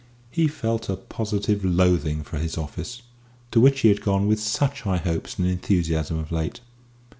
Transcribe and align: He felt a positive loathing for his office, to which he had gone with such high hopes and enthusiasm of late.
He 0.31 0.47
felt 0.47 0.89
a 0.89 0.95
positive 0.95 1.63
loathing 1.63 2.23
for 2.23 2.39
his 2.39 2.57
office, 2.57 3.03
to 3.51 3.61
which 3.61 3.81
he 3.81 3.89
had 3.89 4.01
gone 4.01 4.25
with 4.25 4.39
such 4.39 4.81
high 4.81 4.97
hopes 4.97 5.37
and 5.37 5.47
enthusiasm 5.47 6.17
of 6.17 6.31
late. 6.31 6.59